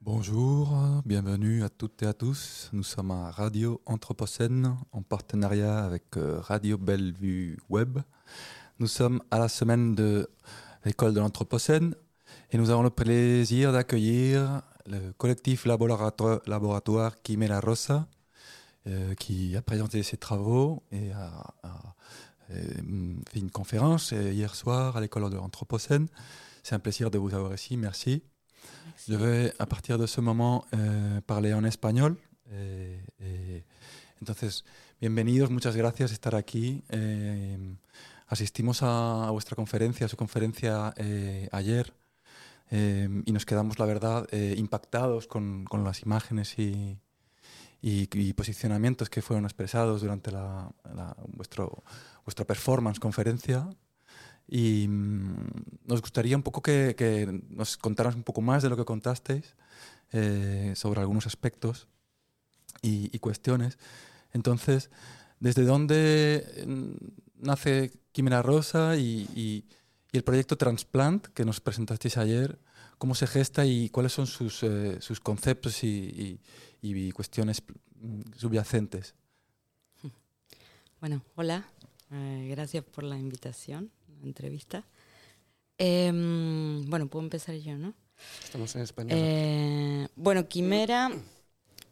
[0.00, 2.70] Bonjour, bienvenue à toutes et à tous.
[2.72, 7.98] Nous sommes à Radio Anthropocène en partenariat avec euh, Radio Bellevue Web.
[8.78, 10.26] Nous sommes à la semaine de
[10.86, 11.94] l'école de l'Anthropocène
[12.50, 18.08] et nous avons le plaisir d'accueillir le collectif laboratoire, laboratoire Quimera Rosa
[18.86, 21.52] euh, qui a présenté ses travaux et a,
[22.48, 26.08] fait une conférence euh, hier soir à l'école de l'Anthropocène.
[26.62, 28.22] C'est un plaisir de vous avoir ici, merci.
[28.86, 29.08] merci.
[29.08, 31.64] Je vais à partir de ce moment eh, parler en.
[31.64, 33.64] Eh, eh,
[34.20, 34.64] entonces,
[35.00, 36.82] bienvenidos, muchas gracias de estar aquí.
[38.26, 40.94] asistimos a, a, vuestra conferencia, a su conferencia
[41.52, 41.92] ayer.
[42.70, 46.98] y nos quedamos, la verdad, impactados con, con, las imágenes y,
[47.80, 51.84] y, y, posicionamientos que fueron expresados durante la, la, vuestro,
[52.24, 53.68] vuestra performance, conferencia.
[54.48, 55.36] Y mmm,
[55.84, 59.54] nos gustaría un poco que, que, nos contaras un poco más de lo que contasteis
[60.12, 61.86] eh, sobre algunos aspectos
[62.82, 63.78] y, y, cuestiones.
[64.32, 64.90] Entonces,
[65.38, 66.64] ¿desde dónde
[67.36, 69.64] nace Quimera Rosa y, y,
[70.12, 72.58] el proyecto Transplant que nos presentasteis ayer?
[72.98, 76.40] ¿Cómo se gesta y cuáles son sus, eh, sus conceptos y,
[76.82, 77.62] y cuestiones
[78.36, 79.14] subyacentes?
[81.00, 81.64] Bueno, hola.
[82.10, 84.84] Eh, gracias por la invitación, la entrevista.
[85.78, 87.94] Eh, bueno, puedo empezar yo, ¿no?
[88.42, 89.18] Estamos en español.
[89.20, 91.10] Eh, bueno, Quimera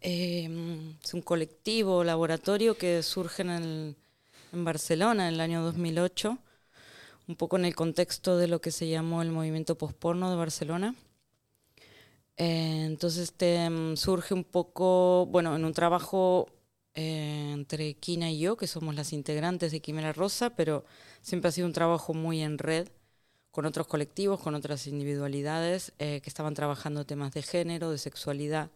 [0.01, 3.97] eh, es un colectivo, laboratorio que surge en, el,
[4.53, 6.39] en, Barcelona en el año 2008,
[7.29, 10.95] un poco en el contexto de lo que se llamó el movimiento posporno de Barcelona.
[12.37, 16.49] Eh, entonces este, surge un poco, bueno, en un trabajo
[16.95, 20.85] eh, entre Kina y yo, que somos las integrantes de Quimera Rosa, pero
[21.23, 22.89] siempre ha sido un trabajo muy en red
[23.51, 28.71] con otros colectivos, con otras individualidades eh, que estaban trabajando temas de género, de sexualidad,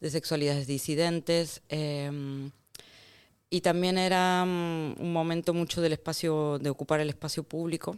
[0.00, 1.62] de sexualidades disidentes.
[3.56, 7.96] Y también era um, un momento mucho del espacio, de ocupar el espacio público.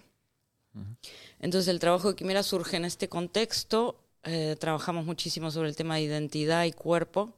[0.73, 0.97] Uh -huh.
[1.41, 3.97] Entonces el trabajo de Quimera surge en este contexto.
[4.23, 7.33] Eh, trabajamos muchísimo sobre el tema de identidad y cuerpo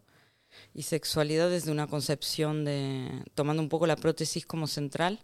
[0.75, 5.21] y sexualidad desde una concepción de, tomando un poco la prótesis como central,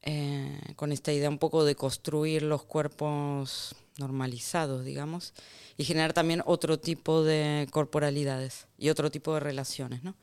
[0.00, 5.34] eh, con esta idea un poco de construir los cuerpos normalizados, digamos,
[5.76, 10.14] y generar también otro tipo de corporalidades y otro tipo de relaciones, ¿no?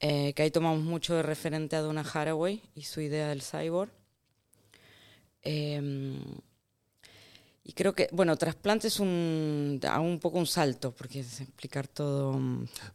[0.00, 3.90] Eh, que ahí tomamos mucho de referente a Donna Haraway y su idea del cyborg.
[5.42, 6.18] Eh,
[7.66, 12.32] y creo que, bueno, trasplante es un, un poco un salto, porque es explicar todo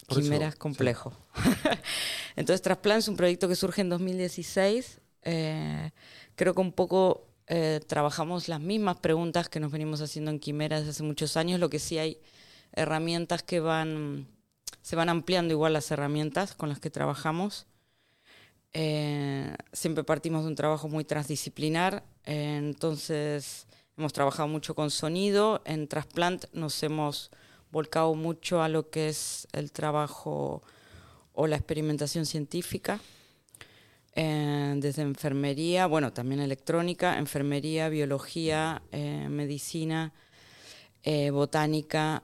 [0.07, 1.11] Por quimera eso, es complejo.
[1.35, 1.41] Sí.
[2.35, 5.01] Entonces, trasplante es un proyecto que surge en 2016.
[5.23, 5.91] Eh,
[6.35, 10.77] creo que un poco eh, trabajamos las mismas preguntas que nos venimos haciendo en Quimera
[10.77, 12.19] desde hace muchos años, lo que sí hay
[12.71, 14.27] herramientas que van,
[14.81, 17.67] se van ampliando igual las herramientas con las que trabajamos.
[18.73, 23.67] Eh, siempre partimos de un trabajo muy transdisciplinar, entonces
[23.99, 25.61] Hemos trabajado mucho con sonido.
[25.65, 27.31] En Transplant nos hemos
[27.69, 30.63] volcado mucho a lo que es el trabajo
[31.33, 33.01] o la experimentación científica.
[34.15, 40.13] Eh, desde enfermería, bueno, también electrónica, enfermería, biología, eh, medicina,
[41.03, 42.23] eh, botánica,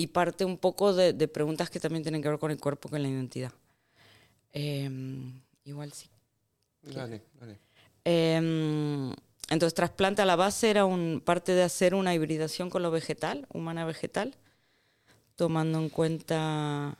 [0.00, 2.88] y parte un poco de, de, preguntas que también tienen que ver con el cuerpo,
[2.88, 3.52] con la identidad.
[5.64, 6.08] igual sí.
[6.82, 7.58] Dale, dale.
[9.50, 13.46] Entonces, trasplante a la base era un, parte de hacer una hibridación con lo vegetal,
[13.52, 14.36] humana-vegetal,
[15.36, 16.96] tomando en cuenta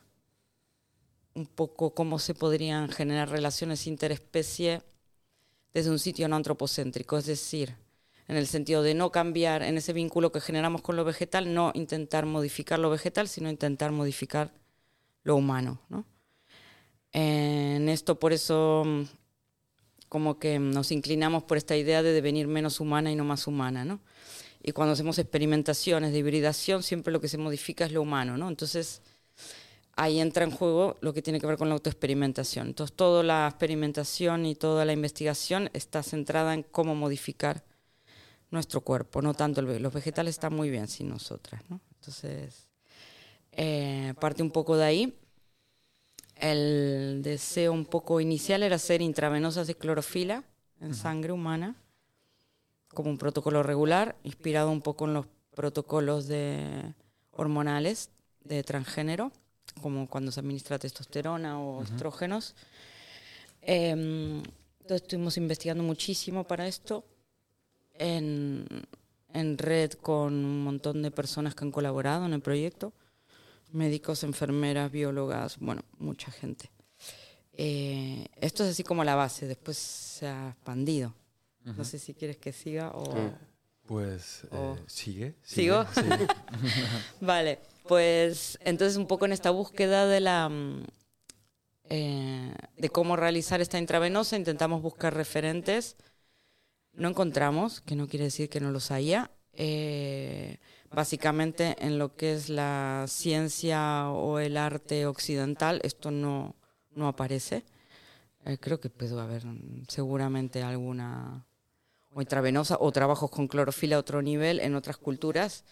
[1.34, 4.82] un poco cómo se podrían generar relaciones interespecie
[5.72, 7.76] desde un sitio no antropocéntrico, es decir,
[8.30, 11.72] en el sentido de no cambiar en ese vínculo que generamos con lo vegetal, no
[11.74, 14.52] intentar modificar lo vegetal, sino intentar modificar
[15.24, 15.80] lo humano.
[15.88, 16.04] ¿no?
[17.12, 18.84] En esto, por eso
[20.08, 23.84] como que nos inclinamos por esta idea de devenir menos humana y no más humana,
[23.84, 23.98] ¿no?
[24.62, 28.48] Y cuando hacemos experimentaciones de hibridación, siempre lo que se modifica es lo humano, ¿no?
[28.48, 29.02] Entonces,
[29.96, 32.68] ahí entra en juego lo que tiene que ver con la autoexperimentación.
[32.68, 37.64] Entonces, toda la experimentación y toda la investigación está centrada en cómo modificar
[38.50, 41.80] nuestro cuerpo, no tanto el, los vegetales están muy bien sin nosotras, ¿no?
[41.94, 42.68] Entonces,
[43.52, 45.16] eh, parte un poco de ahí
[46.36, 50.42] el deseo un poco inicial era hacer intravenosas de clorofila
[50.80, 51.76] en sangre humana,
[52.88, 56.94] como un protocolo regular, inspirado un poco en los protocolos de
[57.32, 58.10] hormonales
[58.42, 59.32] de transgénero,
[59.82, 62.54] como cuando se administra testosterona o estrógenos.
[63.60, 67.04] Eh, Entonces estuvimos investigando muchísimo para esto
[68.00, 68.66] en,
[69.32, 72.92] en red con un montón de personas que han colaborado en el proyecto,
[73.72, 76.70] médicos, enfermeras, biólogas, bueno, mucha gente.
[77.52, 81.14] Eh, esto es así como la base, después se ha expandido.
[81.62, 83.04] No sé si quieres que siga o...
[83.86, 84.76] Pues eh, Oh.
[84.86, 85.34] sigue.
[85.42, 85.84] ¿Sigo?
[85.92, 86.26] sigue, sí.
[87.20, 90.84] Vale, pues entonces un poco en esta búsqueda de la mm,
[91.90, 95.96] eh, de cómo realizar esta intravenosa intentamos buscar referentes.
[97.00, 99.30] No encontramos, que no quiere decir que no los haya.
[99.54, 100.58] eh,
[100.92, 106.56] básicamente en lo que es la ciencia o el arte occidental, esto no,
[106.94, 107.64] no aparece.
[108.44, 109.44] Eh, creo que puede haber
[109.88, 111.46] seguramente alguna
[112.12, 115.64] o intravenosa o trabajos con clorofila a otro nivel en otras culturas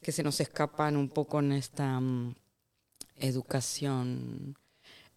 [0.00, 2.34] que se nos escapan un poco en esta mm,
[3.16, 4.56] educación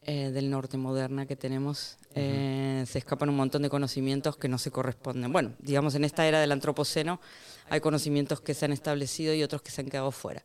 [0.06, 1.98] eh, del norte moderna que tenemos.
[2.16, 5.32] Eh, se escapan un montón de conocimientos que no se corresponden.
[5.32, 7.20] Bueno, digamos, en esta era del antropoceno
[7.70, 10.44] hay conocimientos que se han establecido y otros que se han quedado fuera.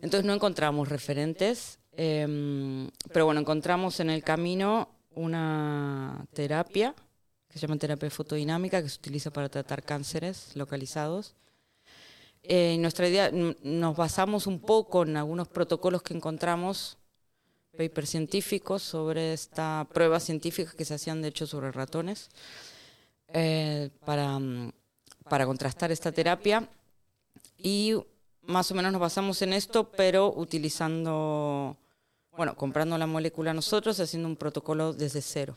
[0.00, 6.94] Entonces no encontramos referentes, eh, pero bueno, encontramos en el camino una terapia
[7.52, 11.34] que se llama terapia fotodinámica que se utiliza para tratar cánceres localizados.
[12.42, 16.96] Eh, nuestra idea, nos basamos un poco en algunos protocolos que encontramos,
[17.76, 22.28] papers científicos sobre esta prueba científica que se hacían de hecho sobre ratones,
[23.28, 24.72] eh, para, mm,
[25.28, 26.68] para contrastar esta terapia.
[27.56, 27.94] Y
[28.42, 31.76] más o menos nos basamos en esto, pero utilizando,
[32.36, 35.56] bueno, comprando la molécula nosotros, haciendo un protocolo desde cero.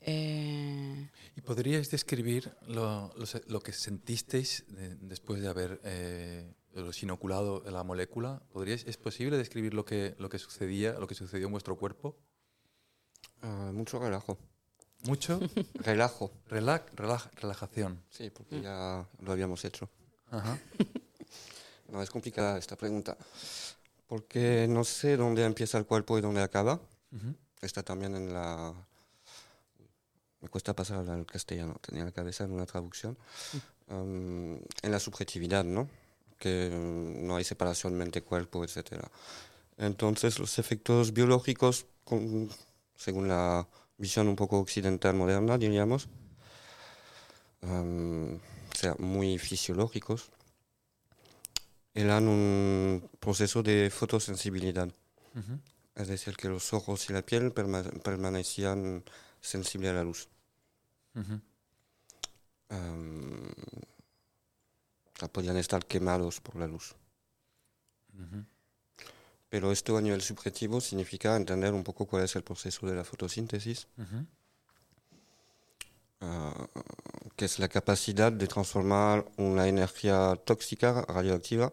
[0.00, 3.12] Eh, ¿Y podríais describir lo,
[3.46, 8.42] lo que sentisteis de- después de haber eh, os inoculado la molécula?
[8.52, 12.16] ¿Podríais, ¿Es posible describir lo que, lo que sucedía, lo que sucedió en vuestro cuerpo?
[13.42, 14.38] Ah, mucho relajo.
[15.04, 15.38] ¿Mucho?
[15.74, 16.32] Relajo.
[16.48, 18.02] Relax, relaj- relajación.
[18.10, 19.88] Sí, porque ya lo habíamos hecho.
[20.30, 20.58] Ajá.
[21.90, 23.16] No, es complicada esta pregunta.
[24.06, 26.78] Porque no sé dónde empieza el cuerpo y dónde acaba.
[27.62, 28.74] Está también en la...
[30.42, 33.16] Me cuesta pasar al castellano, tenía la cabeza en una traducción.
[33.86, 35.88] Um, en la subjetividad, ¿no?
[36.38, 39.02] Que mm, no hay separación mente-cuerpo, etc.
[39.76, 42.48] Entonces, los efectos biológicos, con-
[42.96, 46.08] según la visión un poco occidental moderna, diríamos,
[47.62, 50.30] um, o sea, muy fisiológicos,
[51.94, 54.88] eran un proceso de fotosensibilidad.
[55.34, 55.58] Ujú.
[55.96, 59.02] Es decir, que los ojos y la piel perma- permanecían
[59.40, 60.28] sensibles a la luz.
[62.70, 62.74] O
[65.18, 66.94] sea, podían estar quemados por la luz.
[69.48, 73.04] Pero esto a nivel subjetivo significa entender un poco cuál es el proceso de la
[73.04, 73.88] fotosíntesis,
[76.20, 76.66] ah,
[77.34, 81.72] que es la capacidad de transformar una energía tóxica, radioactiva,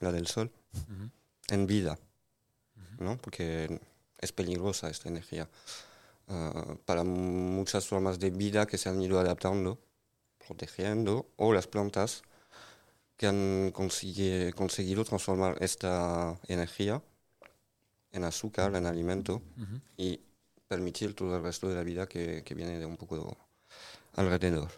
[0.00, 0.50] la del sol,
[1.48, 1.98] en vida,
[2.98, 3.16] ¿no?
[3.18, 3.80] Porque
[4.18, 5.48] es peligrosa esta energía.
[6.26, 9.78] Ah, para muchas formas de vida que se han ido adaptando,
[10.46, 12.22] protegiendo, o las plantas
[13.18, 17.02] que han consigue- conseguido transformar esta energía
[18.12, 19.42] en azúcar, en alimento,
[19.98, 20.20] y
[20.66, 23.36] permitir todo el resto de la vida que, que viene de un poco
[24.14, 24.70] alrededor.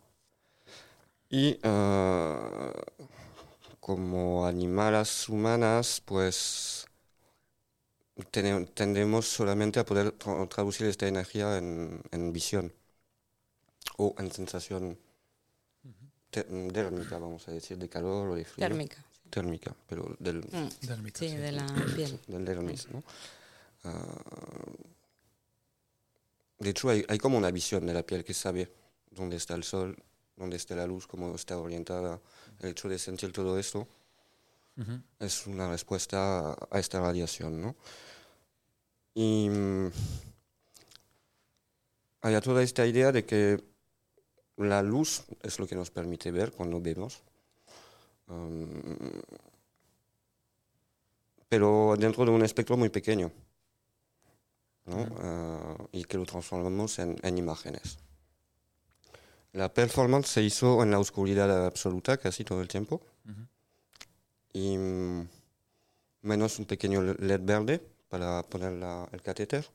[1.28, 2.73] Y ah,
[3.78, 6.87] como animales humanas, pues
[8.30, 12.73] tene- tendemos solamente a poder tra- traducir esta energía en, en visión
[13.97, 14.99] o en sensación
[16.30, 18.66] térmica, vamos a decir, de calor o de frío.
[18.66, 19.04] térmica.
[19.28, 21.37] Térmica, pero del, Mm, Dérmica, Sí, sí.
[21.37, 22.18] de la piel.
[22.26, 23.02] del dermis, ¿no?
[23.84, 24.04] Ah,
[26.58, 28.70] de hecho, hay, hay como una visión de la piel que sabe
[29.10, 29.96] dónde está el sol,
[30.37, 32.20] dónde está la luz, cómo está orientada.
[32.60, 33.87] El hecho de sentir todo esto
[34.76, 35.00] Ujú.
[35.20, 37.76] es una respuesta a, esta radiación, ¿no?
[39.14, 39.90] Y mm,
[42.22, 43.62] hay toda esta idea de que
[44.61, 47.23] la luz es lo que nos permite ver cuando vemos.
[48.29, 48.69] Um,
[51.49, 53.33] pero dentro de un espectro muy pequeño,
[54.87, 55.07] ¿no?
[55.19, 57.99] Ah, y que lo transformamos en, en imágenes.
[59.52, 63.47] La performance se hizo en la oscuridad absoluta casi todo el tiempo Ujú.
[64.52, 65.29] y mm,
[66.23, 69.67] menos un pequeño LED verde para poner la- el catéter.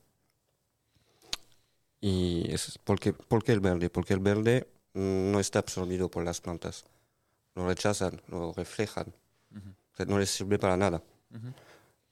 [2.00, 3.90] Y es porque, ¿por qué el verde?
[3.90, 6.84] Porque el verde no está absorbido por las plantas.
[7.54, 9.06] Lo rechazan, lo reflejan.
[9.50, 9.70] Ujú.
[9.92, 11.02] O sea, no les sirve para nada.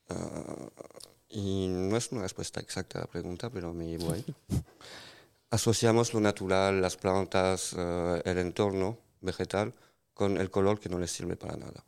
[0.09, 0.69] Ah,
[1.29, 4.25] y no es una respuesta exacta a la pregunta, pero me llevo ahí.
[5.55, 9.73] asociamos lo natural, las plantas, eh, el entorno vegetal,
[10.13, 11.85] con el color que no les sirve para nada.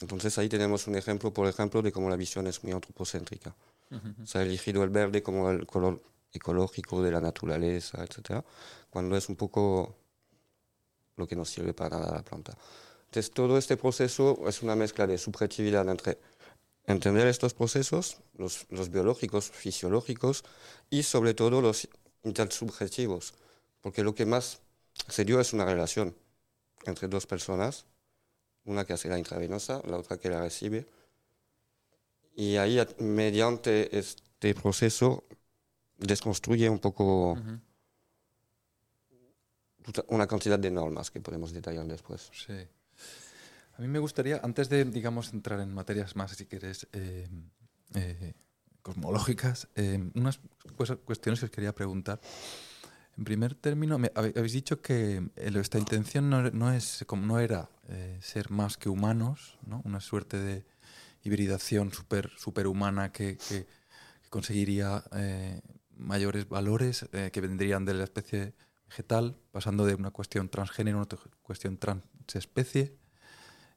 [0.00, 3.54] Entonces ahí tenemos un ejemplo, por ejemplo, de cómo la visión es muy antropocéntrica.
[4.24, 8.44] Se ha elegido el verde como el color ecológico de la naturaleza, etc.,
[8.90, 9.96] cuando es un poco
[11.18, 12.56] lo que no sirve para la planta.
[13.06, 16.18] Entonces todo este proceso es una mezcla de subjetividad entre
[16.86, 20.44] entender estos procesos, los, los biológicos, fisiológicos,
[20.90, 21.88] y sobre todo los
[22.24, 23.34] intersubjetivos,
[23.82, 24.60] porque lo que más
[25.08, 26.14] se dio es una relación
[26.84, 27.84] entre dos personas,
[28.64, 30.86] una que hace la intravenosa, la otra que la recibe,
[32.34, 35.24] y ahí mediante este proceso
[35.98, 37.36] desconstruye un poco
[40.08, 42.30] una cantidad de normas que podemos detallar después.
[42.32, 42.68] Sí.
[43.78, 47.28] A mí me gustaría, antes de, digamos, entrar en materias más, si quieres, eh,
[47.94, 48.34] eh,
[48.82, 50.40] cosmológicas, eh, unas
[51.04, 52.20] cuestiones que os quería preguntar.
[53.16, 57.68] En primer término, me, habéis dicho que esta intención no, es, como no era
[58.20, 59.80] ser más que humanos, ¿no?
[59.84, 60.64] una suerte de
[61.22, 63.66] hibridación super, superhumana que, que,
[64.28, 65.02] conseguiría
[65.96, 68.54] mayores valores que vendrían de la especie
[68.88, 71.08] vegetal, pasando de una cuestión transgénero a una
[71.42, 72.96] cuestión transespecie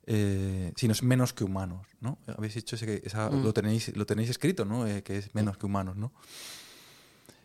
[0.08, 2.18] eh, si no es menos que humanos, ¿no?
[2.26, 3.44] Habéis dicho que mm.
[3.44, 4.88] lo, tenéis, lo tenéis escrito, ¿no?
[4.88, 6.12] Eh, que es menos que humanos, ¿no?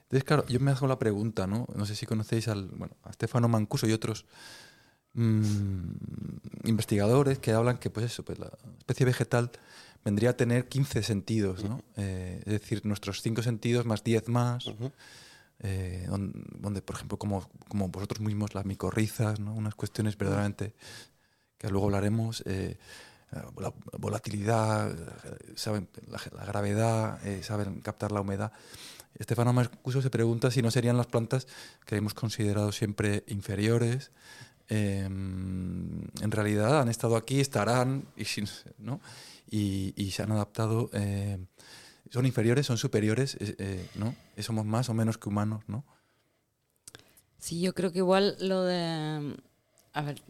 [0.05, 1.67] Entonces, claro, yo me hago la pregunta, ¿no?
[1.75, 4.25] No sé si conocéis al, bueno, a Stefano Mancuso y otros
[5.15, 5.91] mm,
[6.65, 9.51] investigadores que hablan que, pues eso, pues la especie vegetal
[10.05, 11.83] vendría a tener 15 sentidos, ¿no?
[11.97, 14.65] Eh, es decir, nuestros 5 sentidos más 10 más,
[15.61, 19.39] eh, donde, por ejemplo, como, como vosotros mismos, las micorrizas.
[19.39, 20.75] Unas cuestiones verdaderamente
[21.59, 22.77] que luego hablaremos, eh,
[23.59, 24.95] la volatilidad,
[25.55, 28.53] saben la, gravedad, eh, saben captar la humedad.
[29.15, 31.47] Estefano Marcuso se pregunta si no serían las plantas
[31.87, 34.13] que hemos considerado siempre inferiores.
[34.69, 38.25] Em, en realidad han estado aquí, estarán y,
[40.11, 40.91] se han adaptado.
[42.11, 44.15] Son inferiores, son superiores, eh, ¿no?
[44.39, 45.85] Somos más o menos que humanos, ¿no?
[47.39, 49.37] Sí, yo creo que igual lo de...
[49.93, 50.23] A ver,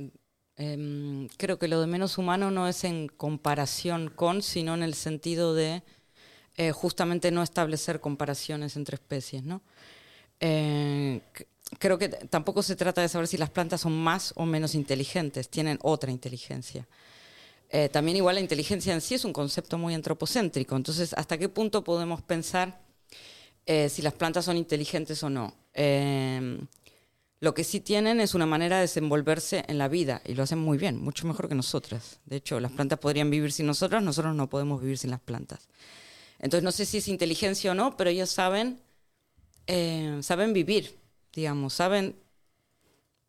[0.57, 4.95] Em, creo que lo de menos humano no es en comparación con, sino en el
[4.95, 5.83] sentido de
[6.57, 9.61] eh, justamente no establecer comparaciones entre especies, ¿no?
[10.41, 11.21] Eh,
[11.79, 15.51] creo que tampoco se trata de saber si las plantas son más o menos inteligentes,
[15.51, 16.89] tienen otra inteligencia.
[17.71, 21.49] Eh, también igual la inteligencia en sí es un concepto muy antropocéntrico, entonces ¿hasta qué
[21.49, 22.81] punto podemos pensar
[23.89, 25.53] si las plantas son inteligentes o no?
[25.75, 26.69] Em,
[27.41, 30.59] lo que sí tienen es una manera de desenvolverse en la vida y lo hacen
[30.59, 32.19] muy bien, mucho mejor que nosotras.
[32.25, 35.69] De hecho, las plantas podrían vivir sin nosotras, nosotros no podemos vivir sin las plantas.
[36.39, 38.81] Entonces, no sé si es inteligencia o no, pero ellos saben,
[39.67, 40.99] eh, saben vivir,
[41.33, 42.17] digamos, saben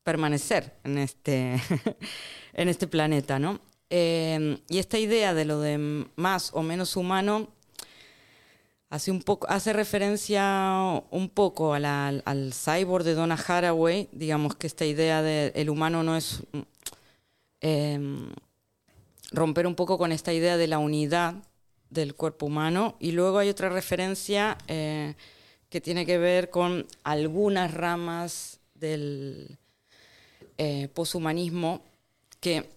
[0.03, 1.61] permanecer en este,
[2.53, 3.59] en este planeta, ¿no?
[3.89, 7.49] Eh, y esta idea de lo de más o menos humano
[8.89, 14.85] Hace, un poco, hace referencia un poco al, cyborg de Donna Haraway, digamos que esta
[14.85, 16.41] idea de el humano no es
[17.59, 18.31] em,
[19.31, 21.35] romper un poco con esta idea de la unidad
[21.89, 22.95] del cuerpo humano.
[23.01, 25.15] Y luego hay otra referencia eh,
[25.69, 29.57] que tiene que ver con algunas ramas del
[30.57, 31.81] eh, poshumanismo
[32.39, 32.69] que,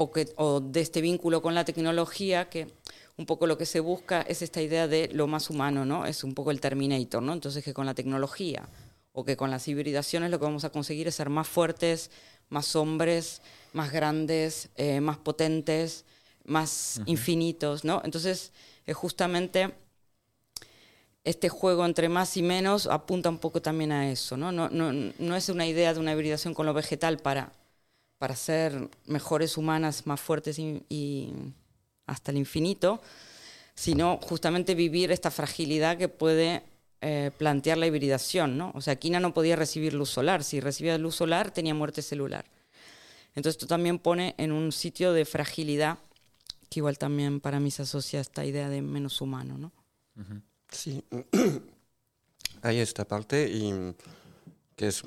[0.00, 2.68] o, que, o de este vínculo con la tecnología que
[3.16, 6.06] un poco lo que se busca es esta idea de lo más humano, ¿no?
[6.06, 7.32] Es un poco el Terminator, ¿no?
[7.32, 8.68] Entonces que con la tecnología
[9.12, 12.12] o que con las hibridaciones lo que vamos a conseguir es ser más fuertes,
[12.48, 16.04] más hombres, más grandes, eh, más potentes,
[16.44, 18.00] más infinitos, ¿no?
[18.04, 18.52] Entonces
[18.86, 19.74] es justamente
[21.24, 24.52] este juego entre más y menos apunta un poco también a eso, ¿no?
[24.52, 27.52] No, no, no es una idea de una hibridación con lo vegetal para,
[28.18, 31.32] para ser mejores humanas, más fuertes y
[32.06, 33.00] hasta el infinito,
[33.74, 36.64] sino justamente vivir esta fragilidad que puede
[37.00, 38.58] eh, plantear la hibridación.
[38.58, 38.72] ¿no?
[38.74, 40.42] O sea, Quina no podía recibir luz solar.
[40.42, 42.44] Si recibía luz solar, tenía muerte celular.
[43.36, 45.98] Entonces, esto también pone en un sitio de fragilidad
[46.68, 49.56] que igual también para mí se asocia a esta idea de menos humano.
[49.58, 49.72] ¿no?
[50.70, 51.04] Sí,
[52.62, 53.94] hay esta parte y
[54.74, 55.02] que es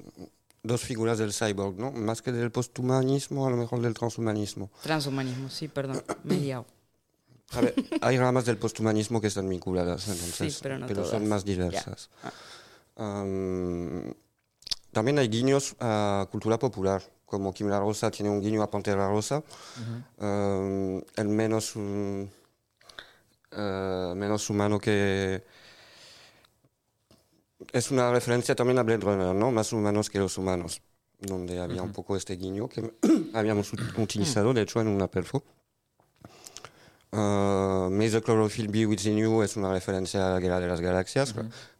[0.64, 1.92] dos figuras del cyborg, ¿no?
[1.92, 4.70] Más que del posthumanismo, a lo mejor del transhumanismo.
[4.84, 6.40] Transhumanismo, sí, perdón, me
[8.02, 12.10] hay ramas del posthumanismo que están vinculadas, entonces, pero, son más diversas.
[12.96, 14.16] también
[15.20, 19.44] hay guiños a cultura popular, como Kim La Rosa tiene un guiño a Pantera Rosa,
[20.20, 22.30] el menos, uh,
[24.16, 25.44] menos humano que,
[27.72, 29.52] es una referencia también a Blade Runner, ¿no?
[29.52, 30.82] Más humanos que los humanos,
[31.20, 32.94] donde había un poco este guiño que
[33.34, 35.44] habíamos utilizado, de hecho, en una perfo.
[37.12, 40.80] Uh, May the Chlorophyll Be Within You es una referencia a la Guerra de las
[40.80, 41.36] Galaxias.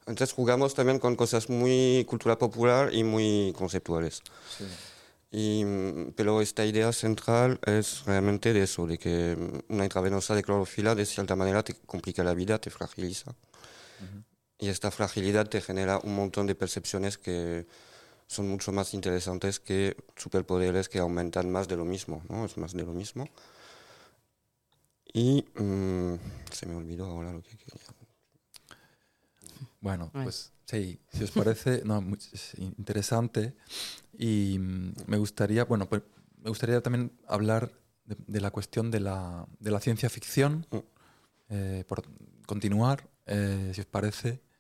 [0.06, 4.22] Entonces jugamos también con cosas muy cultura popular y muy conceptuales.
[4.58, 4.66] Sí.
[5.32, 9.38] Y, mm, pero esta idea central es realmente de eso, de que
[9.70, 13.34] una intravenosa de clorofila de cierta manera te complica la vida, te fragiliza.
[14.62, 17.66] Y esta fragilidad te genera un montón de percepciones que
[18.28, 22.46] son mucho más interesantes que superpoderes que aumentan más de lo mismo, ¿no?
[22.46, 23.28] Es más de lo mismo.
[25.12, 26.14] Y mm,
[26.52, 27.82] se me olvidó ahora lo que quería.
[29.82, 33.56] Bueno, pues sí, si os parece, no, es interesante
[34.18, 36.04] y mm, me gustaría, bueno, pues
[36.38, 37.74] me gustaría también hablar
[38.06, 40.78] de, la cuestión de la, de la, ciencia ficción, mm.
[41.50, 42.04] eh, por
[42.46, 44.51] continuar, eh, si os parece.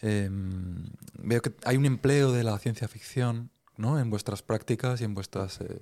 [0.00, 0.84] Em,
[1.18, 3.98] veo que hay un empleo de la ciencia ficción ¿no?
[3.98, 5.80] en vuestras prácticas y en vuestras eh,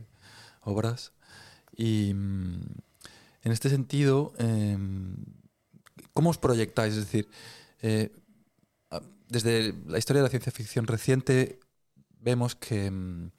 [0.63, 1.13] obras.
[1.77, 2.63] Y mm,
[3.43, 5.17] en este sentido, em,
[6.13, 6.95] ¿cómo os proyectáis?
[6.95, 7.29] Es decir,
[9.29, 11.61] desde la historia de la ciencia ficción reciente
[12.21, 13.31] vemos que mm,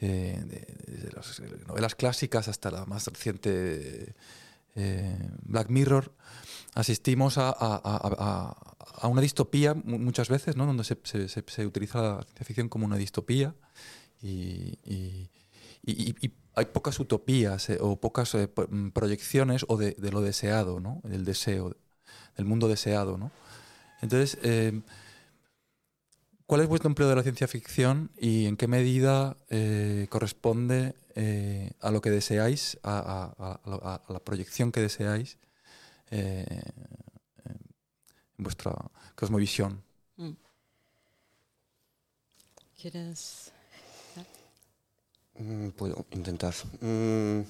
[0.00, 4.14] eh, desde las novelas clásicas hasta la más reciente
[4.74, 6.12] eh, Black Mirror,
[6.74, 8.56] asistimos a,
[9.04, 10.66] una distopía muchas veces, ¿no?
[10.66, 13.54] donde se, utiliza la ciencia ficción como una distopía
[14.22, 14.78] y,
[16.54, 21.00] hay pocas utopías eh, o pocas mm, proyecciones o de, lo deseado, ¿no?
[21.10, 21.74] el deseo,
[22.36, 23.16] del mundo deseado.
[23.16, 23.30] ¿no?
[24.02, 24.38] Entonces,
[26.52, 31.70] ¿Cuál es vuestro empleo de la ciencia ficción y en qué medida eh, corresponde eh,
[31.80, 33.58] a lo que deseáis, a,
[34.06, 35.38] la proyección que deseáis
[36.12, 36.62] eh,
[38.38, 38.72] en vuestra
[39.16, 39.82] cosmovisión?
[40.16, 40.32] Mm.
[42.80, 43.52] ¿Quieres?
[45.38, 46.54] Mm, puedo intentar.
[46.80, 47.40] Mm,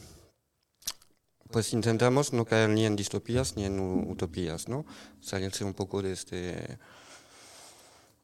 [1.50, 4.86] pues intentamos no caer ni en distopías ni en utopías, ¿no?
[5.20, 6.78] Salirse un poco de este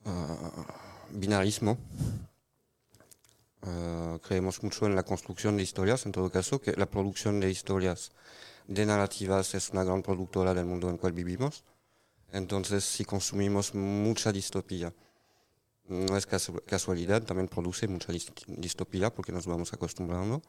[0.04, 0.64] uh,
[1.10, 1.76] binarismo.
[3.62, 7.50] Uh, creemos mucho en la construcción de historias, en todo caso, que la producción de
[7.50, 8.12] historias,
[8.68, 11.64] de narrativas, es una gran productora del mundo en el cual vivimos.
[12.30, 14.92] Entonces, si consumimos mucha distopía,
[15.88, 18.12] no es casualidad, también produce mucha
[18.46, 20.42] distopía porque nos vamos acostumbrando.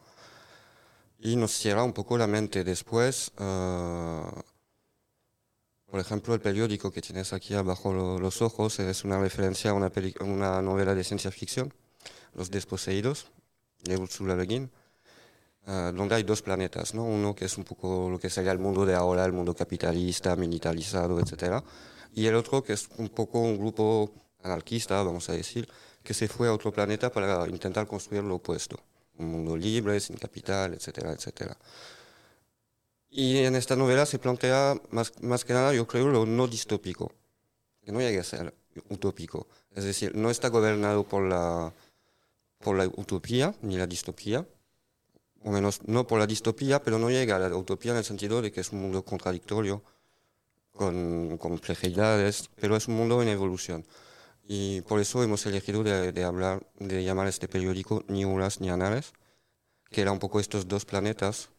[1.17, 2.65] Y nos cierra un poco la mente.
[2.65, 4.41] Después, uh,
[5.89, 9.91] por ejemplo, el periódico que tienes aquí abajo los ojos es una referencia a una,
[10.19, 11.73] una novela de ciencia ficción,
[12.33, 13.31] Los Desposeídos,
[13.83, 14.71] de Ursula Le Guin,
[15.69, 17.03] ah, donde hay dos planetas, ¿no?
[17.03, 20.35] Uno que es un poco lo que sería el mundo de ahora, el mundo capitalista,
[20.35, 21.63] militarizado, etc.
[22.13, 24.11] Y el otro que es un poco un grupo
[24.43, 25.67] anarquista, vamos a decir,
[26.03, 28.79] que se fue a otro planeta para intentar construir lo opuesto.
[29.19, 31.57] Un mundo libre, sin capital, etcétera, etcétera.
[33.11, 37.11] Y en esta novela se plantea más, más que nada, yo creo, lo no distópico,
[37.83, 38.53] que no llegue a ser
[38.89, 39.47] utópico.
[39.75, 41.73] Es decir, no está gobernado por la,
[42.59, 44.45] por la utopía ni la distopía,
[45.43, 48.41] o menos no por la distopía, pero no llega a la utopía en el sentido
[48.41, 49.83] de que es un mundo contradictorio,
[50.73, 53.85] con complejidades, pero es un mundo en evolución.
[54.47, 58.61] Y por eso hemos elegido de, de hablar, de llamar a este periódico ni uras
[58.61, 59.13] ni anales,
[59.89, 61.49] que era un poco estos dos planetas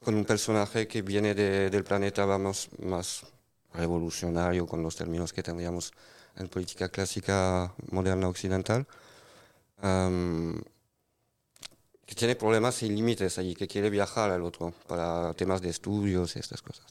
[0.00, 3.24] con un personaje que viene del planeta, vamos, más
[3.72, 5.92] revolucionario con los términos que tendríamos
[6.36, 8.86] en política clásica moderna occidental,
[12.06, 16.36] que tiene problemas sin límites allí, que quiere viajar al otro para temas de estudios
[16.36, 16.86] y estas cosas.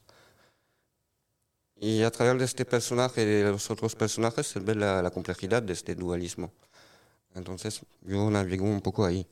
[1.75, 5.11] Y a través de este personaje y de los otros personajes se ve la, la
[5.11, 6.51] complejidad de este dualismo.
[7.35, 9.27] Entonces yo navego un poco ahí.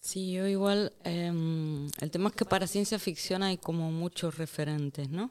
[0.00, 5.08] Sí, yo igual, em, el tema es que para ciencia ficción hay como muchos referentes,
[5.10, 5.30] ¿no?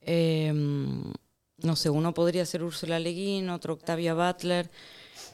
[0.00, 1.12] Em,
[1.58, 4.70] no sé, uno podría ser Úrsula Le Guin, otro Octavia Butler.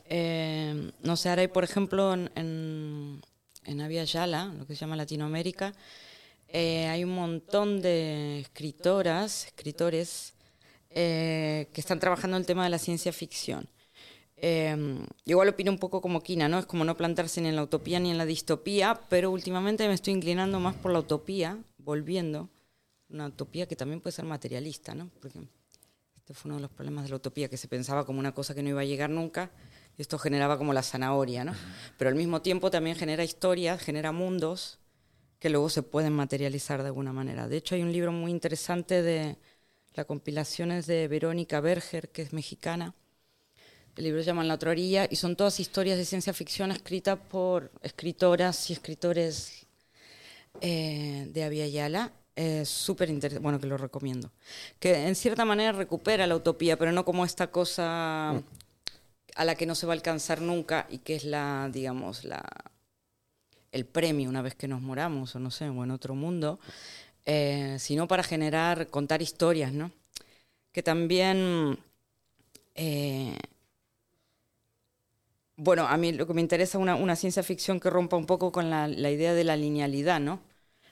[0.06, 3.22] Em, no sé, ahora hay, por ejemplo, en, en,
[3.64, 5.74] en Avia Yala, lo que se llama Latinoamérica,
[6.48, 10.34] eh, hay un montón de escritoras, escritores,
[10.90, 13.66] eh, que están trabajando el tema de la ciencia ficción.
[14.36, 14.76] Eh,
[15.24, 16.58] igual opino un poco como Kina, ¿no?
[16.58, 19.94] Es como no plantarse ni en la utopía ni en la distopía, pero últimamente me
[19.94, 22.50] estoy inclinando más por la utopía, volviendo.
[23.08, 25.08] Una utopía que también puede ser materialista, ¿no?
[25.20, 25.38] Porque
[26.16, 28.54] este fue uno de los problemas de la utopía, que se pensaba como una cosa
[28.54, 29.50] que no iba a llegar nunca,
[29.98, 31.54] esto generaba como la zanahoria, ¿no?
[31.98, 34.78] Pero al mismo tiempo también genera historias, genera mundos
[35.38, 37.48] que luego se pueden materializar de alguna manera.
[37.48, 39.36] De hecho, hay un libro muy interesante de
[39.94, 42.94] La compilación es de Verónica Berger, que es mexicana.
[43.96, 47.18] El libro se llama La otra orilla y son todas historias de ciencia ficción escritas
[47.18, 49.66] por escritoras y escritores
[50.60, 52.12] eh, de Avia Yala.
[52.34, 54.30] Es súper interesante, bueno, que lo recomiendo.
[54.78, 58.42] Que en cierta manera recupera la utopía, pero no como esta cosa
[59.34, 62.42] a la que no se va a alcanzar nunca y que es la, digamos, la,
[63.72, 66.60] el premio una vez que nos moramos o no sé, o en otro mundo,
[67.24, 69.90] eh, sino para generar, contar historias, ¿no?
[70.72, 71.78] Que también...
[72.74, 73.36] Eh,
[75.56, 78.26] bueno, a mí lo que me interesa es una, una, ciencia ficción que rompa un
[78.26, 80.40] poco con la, la, idea de la linealidad, ¿no?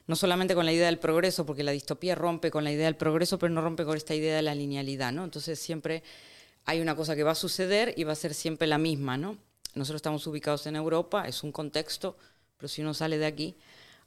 [0.07, 2.96] No solamente con la idea del progreso, porque la distopía rompe con la idea del
[2.96, 5.24] progreso, pero no rompe con esta idea de la linealidad, ¿no?
[5.24, 6.03] Entonces siempre
[6.70, 9.37] hay una cosa que va a suceder y va a ser siempre la misma, ¿no?
[9.74, 12.16] Nosotros estamos ubicados en Europa, es un contexto,
[12.56, 13.56] pero si uno sale de aquí,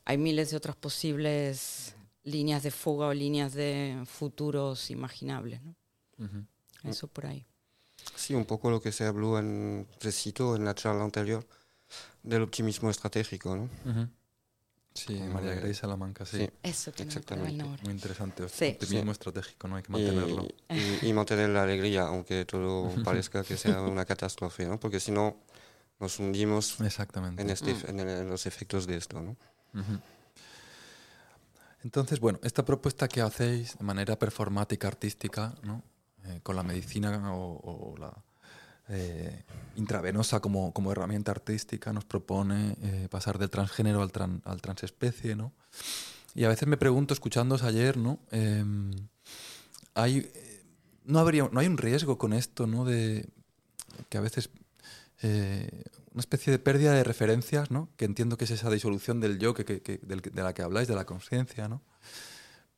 [0.06, 5.76] hay miles de otras posibles líneas de fuga o líneas de futuros imaginables, ¿no?
[6.19, 6.45] Uh -huh.
[6.89, 7.45] Eso por ahí.
[8.15, 11.45] Sí, un poco lo que se habló en recito en la charla anterior
[12.23, 13.63] del optimismo estratégico, ¿no?
[13.63, 14.10] Uh -huh.
[14.94, 16.38] Sí, María Grace Salamanca, sí.
[16.38, 16.50] sí.
[16.62, 17.64] Eso que exactamente.
[17.64, 18.48] No Muy interesante.
[18.48, 18.78] Sí.
[18.80, 19.12] Optimismo sí.
[19.12, 19.76] estratégico, ¿no?
[19.76, 20.48] Hay que mantenerlo.
[20.70, 20.74] Y,
[21.06, 24.80] y, y, mantener la alegría, aunque todo parezca que sea una catástrofe, ¿no?
[24.80, 25.38] Porque si no,
[26.00, 27.42] nos hundimos Exactamente.
[27.42, 27.90] En, este, mm.
[27.90, 29.32] en, el, en, los efectos de esto, ¿no?
[29.74, 30.02] Uh -huh.
[31.84, 35.84] Entonces, bueno, esta propuesta que hacéis de manera performática, artística, ¿no?
[36.26, 38.14] Eh, con la medicina o, o la
[38.89, 39.43] eh,
[39.76, 45.36] intravenosa como, como, herramienta artística nos propone eh, pasar del transgénero al, tran, al, transespecie,
[45.36, 45.54] ¿no?
[46.36, 48.19] Y a veces me pregunto, escuchándos ayer, ¿no?
[48.32, 48.91] Em,
[49.93, 50.30] hay,
[51.06, 52.86] no, habría, no hay un riesgo con esto, ¿no?
[52.86, 53.30] De
[54.10, 54.50] que a veces
[55.22, 57.89] eh, una especie de pérdida de referencias, ¿no?
[57.98, 60.96] Que entiendo que es esa disolución del yo que, que, de la que habláis, de
[60.96, 61.82] la conciencia, ¿no?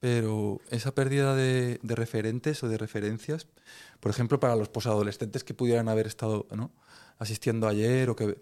[0.06, 3.48] Pero esa pérdida de, referentes o de referencias,
[4.00, 6.72] por ejemplo, para los posadolescentes que pudieran haber estado ¿no?
[7.18, 8.38] asistiendo ayer, o que,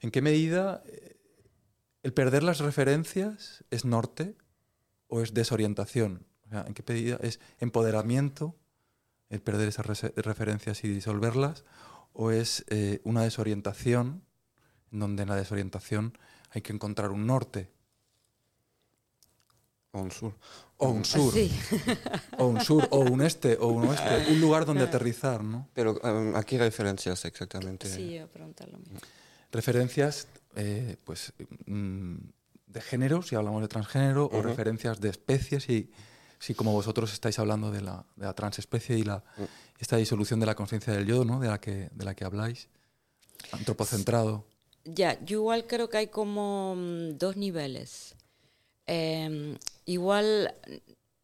[0.00, 0.82] ¿en qué medida
[2.02, 4.34] el perder las referencias es norte
[5.06, 6.26] o es desorientación?
[6.46, 8.56] O sea, ¿En qué medida es empoderamiento
[9.28, 11.62] el perder esas referencias y disolverlas?
[12.14, 14.24] ¿O es eh, una desorientación
[14.90, 16.18] en donde en la desorientación
[16.50, 17.70] hay que encontrar un norte?
[19.92, 20.32] O un sur.
[20.76, 21.32] O un sur.
[21.32, 21.50] Sí.
[22.38, 24.30] O un sur, o un este, o un oeste.
[24.30, 25.68] Un lugar donde aterrizar, ¿no?
[25.74, 27.88] Pero um, ¿a qué referencias exactamente?
[27.88, 28.98] Sí, a preguntar lo mismo.
[29.50, 31.32] Referencias, eh, pues,
[31.66, 32.14] mm,
[32.68, 34.38] de género, si hablamos de transgénero, uh -huh.
[34.38, 35.90] o referencias de especies, y
[36.38, 39.48] si como vosotros estáis hablando de la, de la transespecie y la, uh -huh.
[39.80, 41.40] esta disolución de la conciencia del yo, ¿no?
[41.40, 42.68] De la que, de la que habláis,
[43.50, 44.44] antropocentrado.
[44.84, 48.14] Ya, yo igual creo que hay como um, dos niveles.
[48.86, 50.54] Eh, igual,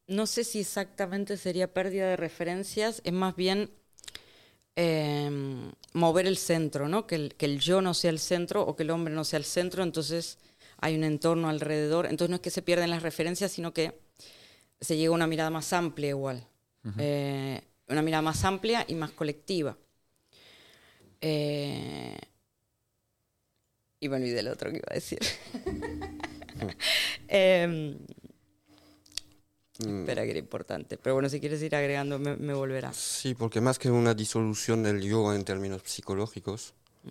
[0.07, 3.71] no sé si exactamente sería pérdida de referencias, es más bien
[4.77, 5.31] eh,
[5.95, 7.07] mover el centro, ¿no?
[7.07, 9.39] Que el, que el, yo no sea el centro o que el hombre no sea
[9.39, 10.39] el centro, entonces
[10.79, 12.07] hay un entorno alrededor.
[12.07, 13.99] Entonces no es que se pierden las referencias, sino que
[14.81, 16.47] se llega a una mirada más amplia igual.
[16.85, 16.95] Uh -huh.
[16.99, 19.77] eh, una mirada más amplia y más colectiva.
[21.21, 22.19] Eh,
[24.01, 25.21] y me olvidé lo otro que iba a decir.
[29.85, 30.97] eh, espera, que era importante.
[30.99, 32.93] Pero bueno, si quieres ir agregando, me, me, volverá.
[32.93, 37.11] Sí, porque más que una disolución del yo en términos psicológicos, mm.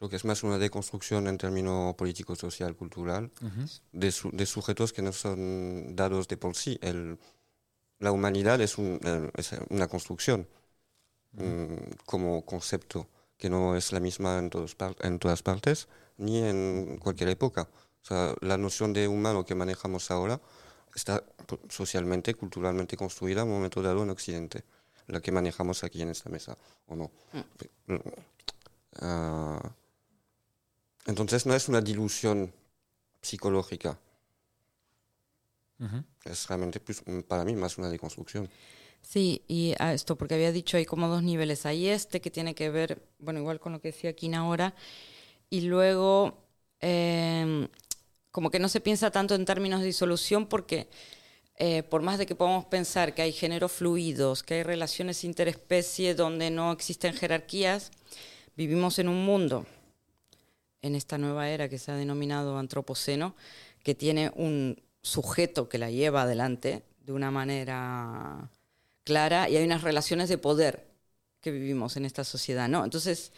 [0.00, 3.80] lo que es más una deconstrucción en términos político, social, cultural, uh -huh.
[3.92, 6.78] de, su, de, sujetos que no son dados de por sí.
[6.82, 7.18] El,
[7.98, 9.00] la humanidad es, un,
[9.36, 10.46] es una construcción
[11.36, 11.96] uh -huh.
[12.04, 15.88] como concepto que no es la misma en, todos, en todas partes
[16.18, 17.68] ni en cualquier época.
[18.02, 20.40] O sea, la noción de humano que manejamos ahora
[20.96, 21.22] está
[21.68, 24.64] socialmente, culturalmente construida en un momento dado en Occidente,
[25.06, 26.56] la que manejamos aquí en esta mesa,
[26.86, 27.10] ¿o no?
[27.32, 27.94] Mm.
[28.98, 29.60] Uh,
[31.06, 32.50] entonces no es una dilución
[33.20, 33.98] psicológica.
[35.78, 36.04] Uh -huh.
[36.24, 38.48] Es realmente, pues, para mí, más una deconstrucción.
[39.02, 41.66] Sí, y a esto, porque había dicho, hay como dos niveles.
[41.66, 44.74] Hay este que tiene que ver, bueno, igual con lo que decía Kina ahora,
[45.50, 46.42] y luego
[46.80, 47.68] eh,
[48.36, 50.88] como que no se piensa tanto en términos de disolución porque
[51.56, 56.14] eh, por más de que podamos pensar que hay géneros fluidos, que hay relaciones interespecie
[56.14, 57.92] donde no existen jerarquías,
[58.54, 59.64] vivimos en un mundo,
[60.82, 63.34] en esta nueva era que se ha denominado antropoceno,
[63.82, 68.50] que tiene un sujeto que la lleva adelante de una manera
[69.04, 70.84] clara y hay unas relaciones de poder
[71.40, 72.84] que vivimos en esta sociedad, ¿no?
[72.84, 73.32] Entonces,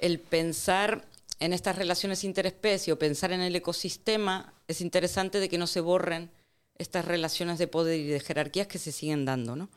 [0.00, 1.06] el pensar
[1.42, 5.80] en estas relaciones interespecie o pensar en el ecosistema, es interesante de que no se
[5.80, 6.30] borren
[6.78, 9.68] estas relaciones de poder y de jerarquías que se siguen dando, ¿no?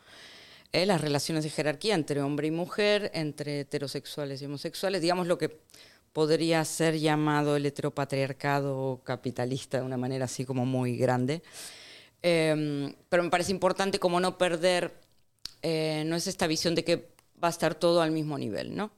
[0.72, 5.40] Eh, las relaciones de jerarquía entre hombre y mujer, entre heterosexuales y homosexuales, digamos lo
[5.40, 5.60] que
[6.14, 11.42] podría ser llamado el heteropatriarcado capitalista de una manera así como muy grande.
[12.22, 14.94] Em, pero me parece importante como no perder,
[15.64, 17.10] eh, no es esta visión de que
[17.44, 18.92] va a estar todo al mismo nivel, ¿no?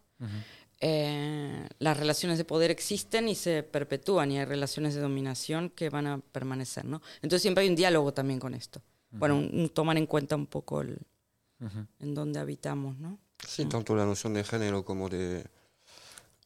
[0.80, 5.90] Eh, las relaciones de poder existen y se perpetúan y hay relaciones de dominación que
[5.90, 7.02] van a permanecer, ¿no?
[7.16, 8.82] Entonces siempre hay un diálogo también con esto.
[9.10, 11.00] Bueno, tomar en cuenta un poco el,
[12.00, 13.18] en dónde habitamos, ¿no?
[13.48, 15.46] Sí, tanto la noción de género como de,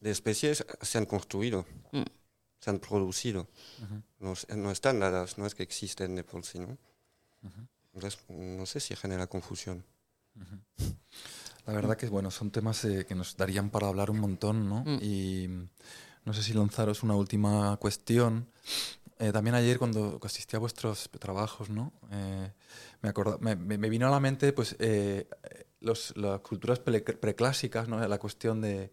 [0.00, 2.02] de especies se han construido, mm.
[2.60, 3.48] se han producido.
[4.18, 6.78] no, no, están dadas, no es que existen de por sí, ¿no?
[7.92, 9.84] Entonces, no sé si genera confusión.
[11.66, 14.82] La verdad que bueno, son temas eh, que nos darían para hablar un montón, ¿no?
[14.84, 14.98] Mm.
[15.00, 15.48] Y
[16.24, 18.48] no sé si lanzaros una última cuestión.
[19.18, 21.92] Eh, también ayer cuando asistí a vuestros trabajos, ¿no?
[22.10, 22.50] Eh,
[23.40, 24.76] me, me, vino a la mente pues,
[25.80, 28.06] los, las culturas preclásicas, ¿no?
[28.06, 28.90] La cuestión de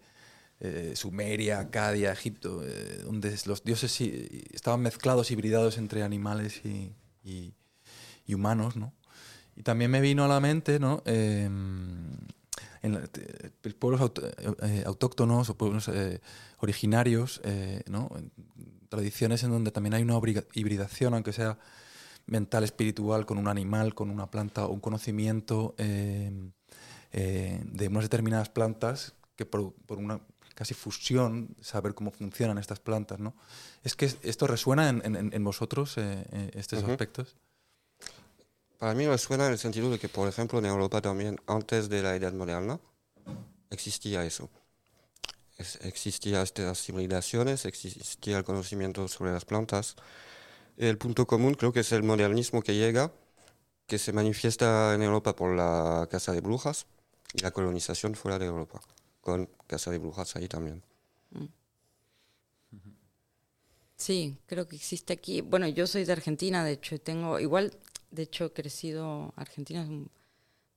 [0.96, 2.62] Sumeria, Acadia, Egipto,
[3.04, 7.54] donde los dioses estaban mezclados, hibridados entre animales y, y,
[8.26, 8.94] y, humanos, ¿no?
[9.56, 11.02] Y también me vino a la mente, ¿no?
[11.06, 12.16] Em,
[12.82, 14.12] en eh, pueblos
[14.62, 16.22] eh, autóctonos o pueblos eh,
[16.60, 17.42] originarios,
[17.88, 18.10] ¿no?
[18.90, 20.20] tradiciones en donde también hay una
[20.54, 21.58] hibridación, aunque sea
[22.26, 26.52] mental, espiritual, con un animal, con una planta, o un conocimiento de
[27.88, 30.20] unas determinadas plantas que por, una
[30.56, 33.20] casi fusión, saber cómo funcionan estas plantas.
[33.20, 33.36] ¿no?
[33.84, 35.98] ¿Es que esto resuena en, en, vosotros,
[36.54, 37.38] estos aspectos?
[38.80, 42.02] Para mí resuena en el sentido de que, por ejemplo, en Europa también, antes de
[42.02, 42.80] la Edad Moderna,
[43.70, 44.50] existía eso.
[45.82, 49.96] existían estas civilizaciones, existía el conocimiento sobre las plantas.
[50.78, 53.12] El punto común creo que es el modernismo que llega,
[53.88, 56.86] que se manifiesta en Europa por la Casa de Brujas
[57.34, 58.82] y la colonización fuera de Europa,
[59.22, 60.84] con Casa de Brujas ahí también.
[61.32, 61.46] Mm.
[63.98, 65.42] Sí, creo que existe aquí.
[65.42, 67.78] Bueno, yo soy de Argentina, de hecho, tengo igual
[68.12, 69.88] de hecho, he crecido, Argentina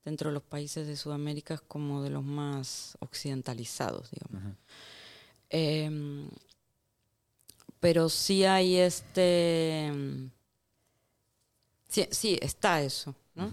[0.05, 4.57] dentro de los países de Sudamérica es como de los más occidentalizados, digamos.
[5.49, 6.29] Em,
[7.81, 9.92] pero sí hay este...
[11.88, 13.51] Sí, está eso, ¿no?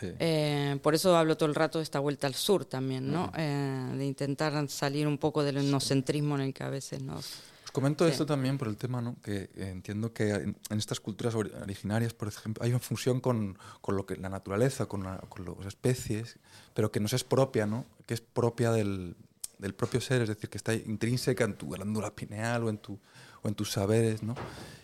[0.00, 3.30] Eh, por eso hablo todo el rato de esta vuelta al sur también, ¿no?
[3.36, 8.06] Eh, de intentar salir un poco del etnocentrismo en el que a veces nos comento
[8.06, 9.16] esto también por el tema, ¿no?
[9.22, 14.06] que entiendo que en, estas culturas originarias, por ejemplo, hay una fusión con, con lo
[14.06, 16.38] que la naturaleza, con, con, las especies,
[16.74, 17.86] pero que nos es propia, ¿no?
[18.06, 19.16] que es propia del,
[19.58, 22.98] del, propio ser, es decir, que está intrínseca en tu glándula pineal o en, tu,
[23.42, 24.34] o en tus saberes, ¿no?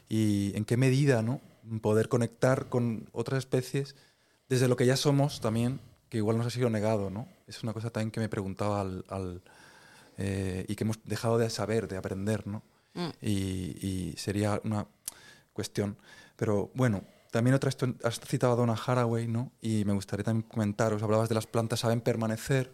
[0.09, 1.41] y en qué medida ¿no?
[1.81, 3.95] poder conectar con otras especies
[4.49, 7.11] desde lo que ya somos también, que igual nos ha sido negado.
[7.11, 7.29] ¿no?
[7.47, 9.43] Es una cosa también que me preguntaba al, al
[10.21, 12.65] eh, y que hemos dejado de saber, de aprender, ¿no?
[13.23, 14.87] Y, sería una
[15.53, 15.97] cuestión.
[16.37, 17.71] Pero bueno, también otra,
[18.05, 19.53] has citado a Donna Haraway, ¿no?
[19.61, 22.73] Y me gustaría también comentaros, hablabas de las plantas saben permanecer.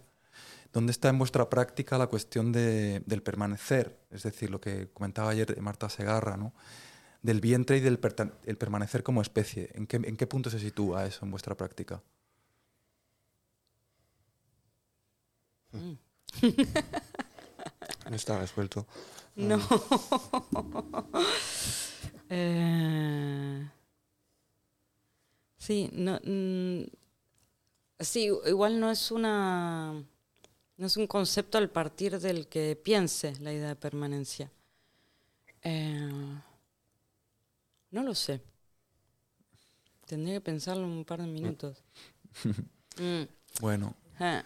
[0.73, 3.97] ¿Dónde está en vuestra práctica la cuestión de, del permanecer?
[4.11, 6.53] Es decir, lo que comentaba ayer Marta Segarra, ¿no?
[7.23, 7.99] Del vientre y del
[8.45, 9.71] el permanecer como especie.
[9.75, 12.03] ¿En qué, ¿En qué punto se sitúa eso en vuestra práctica?
[18.11, 18.87] No está resuelto.
[19.37, 19.61] No.
[22.31, 23.71] Eh,
[25.59, 26.85] sí, no, mm,
[28.01, 29.93] sí, igual no es una
[30.77, 34.51] no es un concepto al partir del que piense la idea de permanencia.
[35.63, 36.41] Eh,
[37.91, 38.43] no lo sé.
[40.07, 41.85] Tendría que pensarlo un par de minutos.
[42.97, 43.25] Mm.
[43.61, 43.97] Bueno.
[44.21, 44.45] Ah,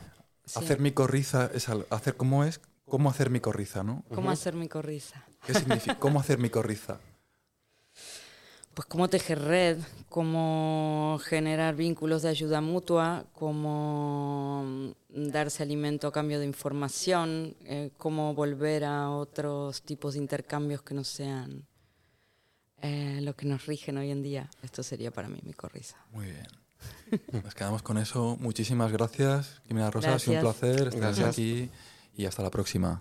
[0.55, 4.05] hacer mi corriza es hacer cómo es ¿Cómo hacer mi corriza, no?
[4.15, 5.25] ¿Cómo hacer mi corriza?
[5.47, 5.99] ¿Qué significa?
[5.99, 7.01] ¿Cómo hacer mi corriza?
[8.75, 16.39] Pues cómo tejer red, cómo generar vínculos de ayuda mutua, cómo darse alimento a cambio
[16.39, 21.67] de información, eh, cómo volver a otros tipos de intercambios que no sean
[22.81, 24.49] eh, lo que nos rigen hoy en día.
[24.63, 25.97] Esto sería para mí mi corriza.
[26.13, 26.47] Muy bien.
[27.43, 28.37] Nos quedamos con eso.
[28.39, 30.15] Muchísimas gracias, Jimena Rosa.
[30.15, 31.69] Ha sido un placer estar aquí
[32.19, 33.01] y hasta la próxima.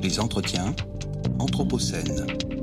[0.00, 0.74] Les entretiens
[1.40, 2.57] Anthropocène.